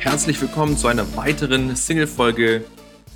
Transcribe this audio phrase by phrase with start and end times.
[0.00, 2.64] Herzlich willkommen zu einer weiteren Single-Folge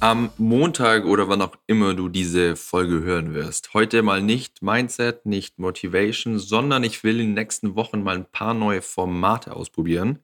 [0.01, 3.73] am Montag oder wann auch immer du diese Folge hören wirst.
[3.73, 8.30] Heute mal nicht Mindset, nicht Motivation, sondern ich will in den nächsten Wochen mal ein
[8.30, 10.19] paar neue Formate ausprobieren.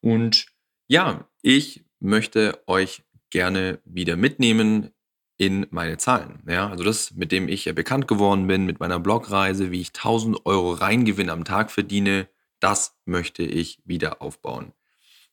[0.00, 0.46] Und
[0.86, 4.90] ja, ich möchte euch gerne wieder mitnehmen
[5.36, 6.44] in meine Zahlen.
[6.48, 9.88] Ja, also das, mit dem ich ja bekannt geworden bin, mit meiner Blogreise, wie ich
[9.88, 12.28] 1000 Euro Reingewinn am Tag verdiene,
[12.60, 14.72] das möchte ich wieder aufbauen.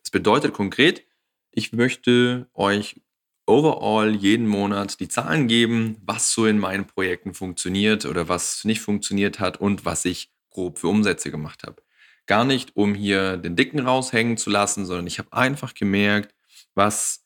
[0.03, 1.05] Das bedeutet konkret,
[1.51, 3.01] ich möchte euch
[3.45, 8.81] overall jeden Monat die Zahlen geben, was so in meinen Projekten funktioniert oder was nicht
[8.81, 11.81] funktioniert hat und was ich grob für Umsätze gemacht habe.
[12.25, 16.33] Gar nicht, um hier den Dicken raushängen zu lassen, sondern ich habe einfach gemerkt,
[16.73, 17.23] was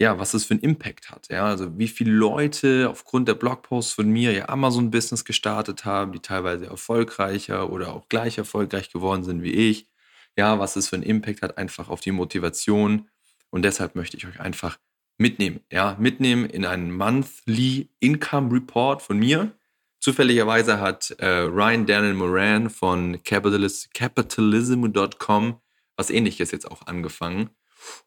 [0.00, 1.28] ja, was es für einen Impact hat.
[1.28, 6.20] Ja, also wie viele Leute aufgrund der Blogposts von mir ihr Amazon-Business gestartet haben, die
[6.20, 9.88] teilweise erfolgreicher oder auch gleich erfolgreich geworden sind wie ich.
[10.36, 13.08] Ja, was es für einen Impact hat einfach auf die Motivation.
[13.50, 14.78] Und deshalb möchte ich euch einfach
[15.18, 15.60] mitnehmen.
[15.70, 19.52] Ja, mitnehmen in einen Monthly Income Report von mir.
[19.98, 25.60] Zufälligerweise hat äh, Ryan Daniel Moran von Capitalis Capitalism.com
[26.00, 27.50] was ähnliches jetzt auch angefangen.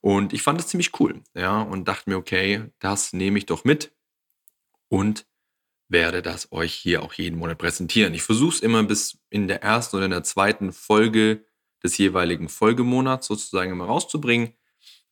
[0.02, 3.64] Und ich fand es ziemlich cool, ja, und dachte mir, okay, das nehme ich doch
[3.64, 3.96] mit
[4.90, 5.26] und
[5.90, 8.14] werde das euch hier auch jeden Monat präsentieren.
[8.16, 11.46] Ich versuche es immer bis in der ersten oder in der zweiten Folge
[11.84, 14.54] des jeweiligen Folgemonats sozusagen immer rauszubringen,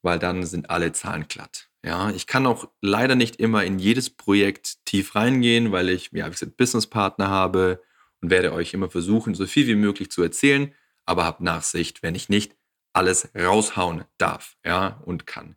[0.02, 1.69] weil dann sind alle Zahlen glatt.
[1.83, 6.28] Ja, ich kann auch leider nicht immer in jedes Projekt tief reingehen, weil ich, ja,
[6.28, 7.81] wie gesagt, Businesspartner habe
[8.22, 10.73] und werde euch immer versuchen, so viel wie möglich zu erzählen,
[11.06, 12.56] aber habt Nachsicht, wenn ich nicht
[12.94, 15.56] alles raushauen darf, ja, und kann.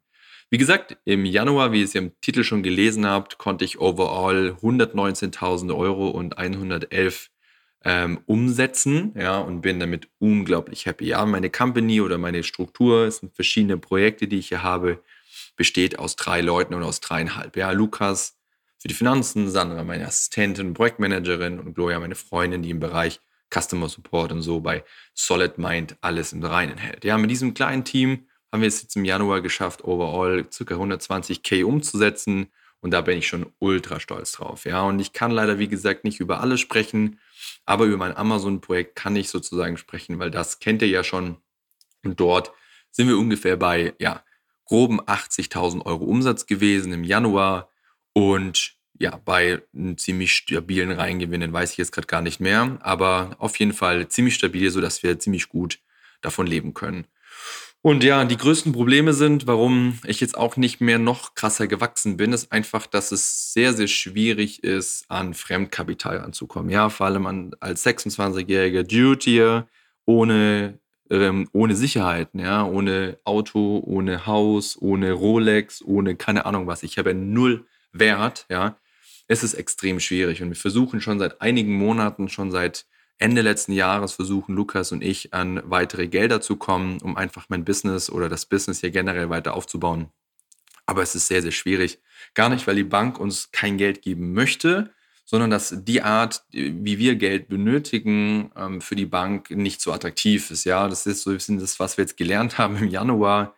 [0.50, 4.56] Wie gesagt, im Januar, wie ihr es im Titel schon gelesen habt, konnte ich overall
[4.62, 7.30] 119.000 Euro und 111
[7.84, 11.06] ähm, umsetzen, ja, und bin damit unglaublich happy.
[11.06, 15.02] Ja, meine Company oder meine Struktur, es sind verschiedene Projekte, die ich hier habe,
[15.56, 17.56] besteht aus drei Leuten und aus dreieinhalb.
[17.56, 18.36] Ja, Lukas
[18.78, 23.88] für die Finanzen, Sandra meine Assistentin, Projektmanagerin und Gloria meine Freundin, die im Bereich Customer
[23.88, 24.84] Support und so bei
[25.14, 27.04] Solid Mind alles im Reinen hält.
[27.04, 30.74] Ja, mit diesem kleinen Team haben wir es jetzt im Januar geschafft, overall ca.
[30.74, 32.48] 120k umzusetzen.
[32.80, 34.64] Und da bin ich schon ultra stolz drauf.
[34.66, 37.18] Ja, und ich kann leider, wie gesagt, nicht über alles sprechen,
[37.64, 41.38] aber über mein Amazon-Projekt kann ich sozusagen sprechen, weil das kennt ihr ja schon.
[42.04, 42.52] Und dort
[42.90, 44.24] sind wir ungefähr bei, ja,
[44.64, 47.70] groben 80.000 Euro Umsatz gewesen im Januar.
[48.12, 53.36] Und ja, bei einem ziemlich stabilen Reingewinnen weiß ich jetzt gerade gar nicht mehr, aber
[53.38, 55.80] auf jeden Fall ziemlich stabil, sodass wir ziemlich gut
[56.20, 57.06] davon leben können.
[57.86, 62.16] Und ja, die größten Probleme sind, warum ich jetzt auch nicht mehr noch krasser gewachsen
[62.16, 66.70] bin, ist einfach, dass es sehr, sehr schwierig ist, an Fremdkapital anzukommen.
[66.70, 69.68] Ja, vor allem an, als 26-jähriger Dude
[70.06, 70.78] ohne,
[71.10, 76.84] ähm, ohne Sicherheiten, ja, ohne Auto, ohne Haus, ohne Rolex, ohne keine Ahnung was.
[76.84, 78.78] Ich habe null Wert, ja
[79.26, 80.42] es ist extrem schwierig.
[80.42, 82.86] Und wir versuchen schon seit einigen Monaten, schon seit
[83.18, 87.64] Ende letzten Jahres, versuchen Lukas und ich an weitere Gelder zu kommen, um einfach mein
[87.64, 90.08] Business oder das Business hier generell weiter aufzubauen.
[90.86, 92.00] Aber es ist sehr, sehr schwierig.
[92.34, 94.90] Gar nicht, weil die Bank uns kein Geld geben möchte,
[95.24, 100.50] sondern dass die Art, wie wir Geld benötigen, ähm, für die Bank nicht so attraktiv
[100.50, 100.64] ist.
[100.64, 103.54] Ja, das ist so ein bisschen das, was wir jetzt gelernt haben im Januar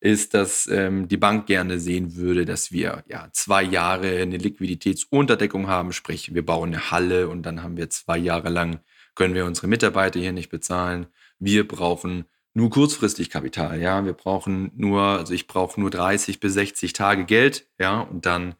[0.00, 5.68] ist, dass ähm, die Bank gerne sehen würde, dass wir ja zwei Jahre eine Liquiditätsunterdeckung
[5.68, 8.80] haben, sprich wir bauen eine Halle und dann haben wir zwei Jahre lang
[9.14, 11.06] können wir unsere Mitarbeiter hier nicht bezahlen.
[11.38, 12.24] Wir brauchen
[12.54, 14.04] nur kurzfristig Kapital, ja.
[14.04, 18.54] Wir brauchen nur, also ich brauche nur 30 bis 60 Tage Geld, ja, und dann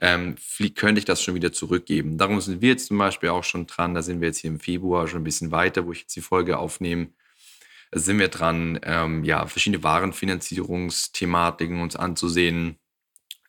[0.00, 0.36] ähm,
[0.74, 2.18] könnte ich das schon wieder zurückgeben.
[2.18, 4.60] Darum sind wir jetzt zum Beispiel auch schon dran, da sind wir jetzt hier im
[4.60, 7.08] Februar schon ein bisschen weiter, wo ich jetzt die Folge aufnehme,
[7.98, 12.76] sind wir dran, ähm, ja, verschiedene Warenfinanzierungsthematiken uns anzusehen,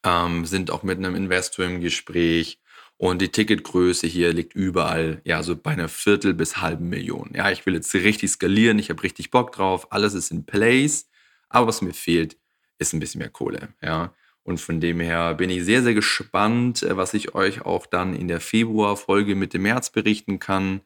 [0.04, 2.60] ähm, sind auch mit einem Investor im Gespräch
[2.98, 7.32] und die Ticketgröße hier liegt überall, ja, so bei einer Viertel bis halben Million.
[7.36, 11.10] Ja, ich will jetzt richtig skalieren, ich habe richtig Bock drauf, alles ist in place,
[11.50, 12.38] aber was mir fehlt,
[12.80, 14.14] ist ein bisschen mehr Kohle, ja.
[14.44, 18.16] Und von dem her bin ich sehr, sehr gespannt, äh, was ich euch auch dann
[18.16, 20.82] in der Februarfolge mit dem März berichten kann.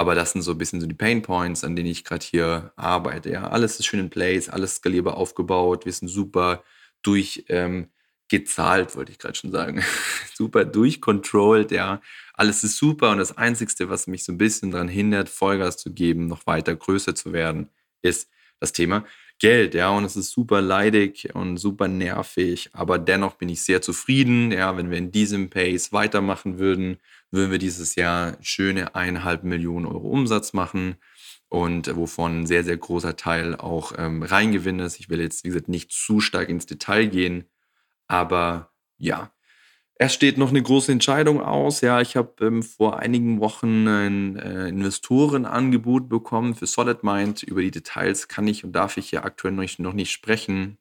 [0.00, 2.72] Aber das sind so ein bisschen so die Pain Points, an denen ich gerade hier
[2.74, 3.30] arbeite.
[3.30, 6.64] Ja, alles ist schön in place, alles skalierbar aufgebaut, wir sind super
[7.02, 7.90] durch ähm,
[8.32, 9.84] wollte ich gerade schon sagen.
[10.34, 12.00] super durchcontrolled, ja.
[12.32, 15.92] Alles ist super und das Einzige, was mich so ein bisschen daran hindert, Vollgas zu
[15.92, 17.68] geben, noch weiter größer zu werden,
[18.00, 19.04] ist das Thema
[19.38, 19.90] Geld, ja.
[19.90, 24.78] Und es ist super leidig und super nervig, aber dennoch bin ich sehr zufrieden, ja.
[24.78, 26.96] Wenn wir in diesem Pace weitermachen würden,
[27.30, 30.96] würden wir dieses Jahr schöne eineinhalb Millionen Euro Umsatz machen
[31.48, 35.00] und wovon ein sehr, sehr großer Teil auch ähm, Reingewinn ist.
[35.00, 37.44] Ich will jetzt, wie gesagt, nicht zu stark ins Detail gehen,
[38.06, 39.32] aber ja,
[40.02, 41.82] es steht noch eine große Entscheidung aus.
[41.82, 47.42] Ja, ich habe ähm, vor einigen Wochen ein äh, Investorenangebot bekommen für Solid Mind.
[47.42, 50.78] Über die Details kann ich und darf ich hier aktuell noch nicht, noch nicht sprechen.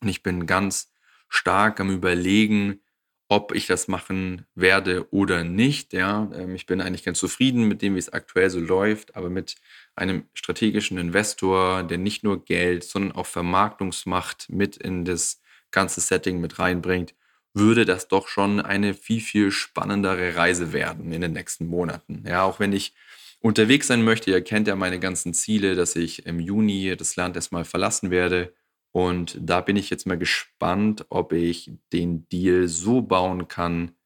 [0.00, 0.92] Und ich bin ganz
[1.28, 2.83] stark am Überlegen,
[3.28, 5.92] ob ich das machen werde oder nicht.
[5.92, 9.30] Ja, ähm, ich bin eigentlich ganz zufrieden mit dem, wie es aktuell so läuft, aber
[9.30, 9.56] mit
[9.96, 15.40] einem strategischen Investor, der nicht nur Geld, sondern auch Vermarktungsmacht mit in das
[15.70, 17.14] ganze Setting mit reinbringt,
[17.54, 22.24] würde das doch schon eine viel, viel spannendere Reise werden in den nächsten Monaten.
[22.26, 22.94] Ja, auch wenn ich
[23.40, 27.36] unterwegs sein möchte, ihr kennt ja meine ganzen Ziele, dass ich im Juni das Land
[27.36, 28.52] erstmal verlassen werde.
[28.94, 33.96] Und da bin ich jetzt mal gespannt, ob ich den Deal so bauen kann,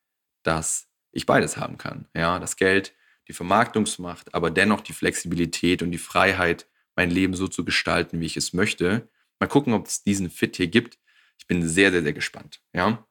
[0.43, 2.07] dass ich beides haben kann.
[2.17, 2.95] Ja, das Geld,
[3.29, 8.27] die Vermarktungsmacht, aber dennoch die Flexibilität und die Freiheit, mein Leben so zu gestalten, wie
[8.27, 9.11] ich es möchte.
[9.39, 10.99] Mal gucken, ob es diesen Fit hier gibt.
[11.39, 12.63] Ich bin sehr, sehr, sehr gespannt.
[12.73, 13.07] Ja.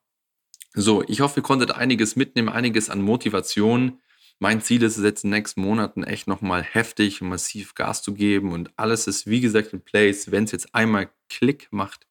[0.74, 4.00] So, ich hoffe, ihr konntet einiges mitnehmen, einiges an Motivation.
[4.40, 8.04] Mein Ziel ist es jetzt in den nächsten Monaten echt nochmal heftig und massiv Gas
[8.04, 10.32] zu geben und alles ist, wie gesagt, in place.
[10.32, 12.06] Wenn es jetzt einmal Klick macht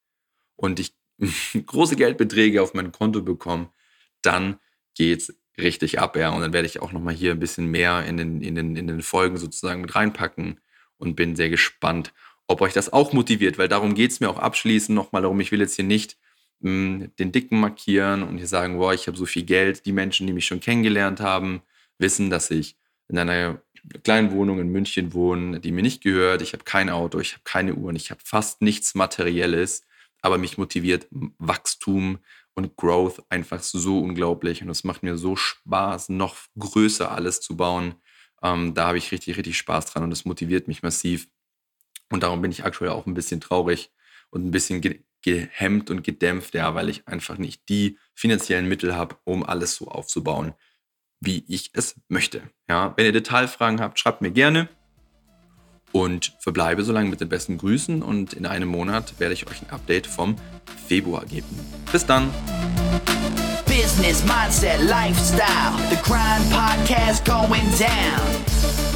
[0.57, 0.93] und ich
[1.65, 3.69] große Geldbeträge auf mein Konto bekomme,
[4.21, 4.59] dann
[4.93, 6.29] geht es richtig ab, ja.
[6.29, 8.87] Und dann werde ich auch nochmal hier ein bisschen mehr in den, in, den, in
[8.87, 10.59] den Folgen sozusagen mit reinpacken
[10.97, 12.13] und bin sehr gespannt,
[12.47, 15.39] ob euch das auch motiviert, weil darum geht es mir auch abschließend nochmal darum.
[15.39, 16.17] Ich will jetzt hier nicht
[16.59, 19.85] mh, hm, den Dicken markieren und hier sagen, boah, ich habe so viel Geld.
[19.85, 21.61] Die Menschen, die mich schon kennengelernt haben,
[21.99, 22.77] wissen, dass ich
[23.07, 23.61] in einer
[24.03, 26.41] kleinen Wohnung in München wohne, die mir nicht gehört.
[26.41, 29.83] Ich habe kein Auto, ich habe keine Uhren, ich habe fast nichts Materielles,
[30.21, 31.07] aber mich motiviert
[31.37, 32.19] Wachstum
[32.53, 37.55] und Growth einfach so unglaublich und es macht mir so Spaß, noch größer alles zu
[37.55, 37.95] bauen.
[38.41, 41.27] Ähm, da habe ich richtig, richtig Spaß dran und das motiviert mich massiv.
[42.09, 43.91] Und darum bin ich aktuell auch ein bisschen traurig
[44.29, 48.95] und ein bisschen ge gehemmt und gedämpft, ja, weil ich einfach nicht die finanziellen Mittel
[48.95, 50.53] habe, um alles so aufzubauen,
[51.19, 52.41] wie ich es möchte.
[52.69, 54.69] Ja, wenn ihr Detailfragen habt, schreibt mir gerne
[55.91, 59.61] und verbleibe so lange mit den besten Grüßen und in einem Monat werde ich euch
[59.61, 60.35] ein Update vom
[60.87, 61.47] Februar geben.
[61.91, 62.29] Bis dann!
[63.65, 68.86] Business, mindset, lifestyle, the grind podcast going down.